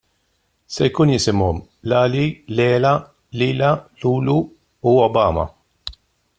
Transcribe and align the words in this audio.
Se 0.75 0.85
jkun 0.87 1.09
jisimhom 1.13 1.57
Lali, 1.91 2.23
Lela, 2.59 2.93
Lila, 3.43 3.71
Lulu 4.05 4.37
u 4.93 4.99
Obama. 5.07 5.45